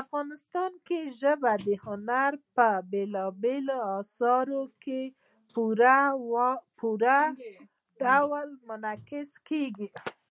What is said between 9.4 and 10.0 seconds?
کېږي.